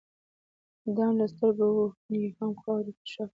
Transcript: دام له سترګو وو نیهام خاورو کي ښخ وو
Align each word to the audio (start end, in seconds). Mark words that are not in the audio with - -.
دام 0.95 1.13
له 1.19 1.25
سترګو 1.33 1.65
وو 1.75 1.85
نیهام 2.11 2.51
خاورو 2.61 2.91
کي 2.97 3.05
ښخ 3.13 3.27
وو 3.27 3.29